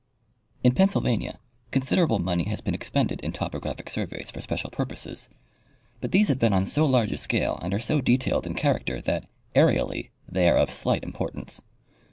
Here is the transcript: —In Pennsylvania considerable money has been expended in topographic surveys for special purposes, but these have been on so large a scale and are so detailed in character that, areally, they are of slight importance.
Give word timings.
—In 0.63 0.73
Pennsylvania 0.73 1.37
considerable 1.69 2.17
money 2.17 2.45
has 2.45 2.59
been 2.59 2.73
expended 2.73 3.19
in 3.21 3.31
topographic 3.31 3.87
surveys 3.87 4.31
for 4.31 4.41
special 4.41 4.71
purposes, 4.71 5.29
but 5.99 6.11
these 6.11 6.27
have 6.27 6.39
been 6.39 6.53
on 6.53 6.65
so 6.65 6.85
large 6.85 7.11
a 7.11 7.19
scale 7.19 7.59
and 7.61 7.71
are 7.71 7.79
so 7.79 8.01
detailed 8.01 8.47
in 8.47 8.55
character 8.55 8.99
that, 8.99 9.29
areally, 9.55 10.09
they 10.27 10.49
are 10.49 10.57
of 10.57 10.71
slight 10.71 11.03
importance. 11.03 11.61